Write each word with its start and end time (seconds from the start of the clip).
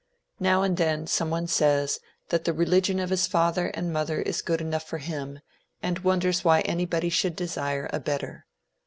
Now 0.39 0.63
and 0.63 0.77
then 0.77 1.05
some 1.05 1.29
one 1.29 1.45
says 1.45 1.99
that 2.29 2.43
the 2.45 2.53
religion 2.53 2.99
of 2.99 3.11
his 3.11 3.27
father 3.27 3.67
and 3.67 3.93
mother 3.93 4.19
is 4.19 4.41
good 4.41 4.59
enough 4.59 4.81
for 4.81 4.97
him, 4.97 5.41
and 5.83 5.99
wonders 5.99 6.43
why 6.43 6.61
anybody 6.61 7.09
should 7.09 7.35
desire 7.35 7.87
a 7.93 7.99
better. 7.99 8.47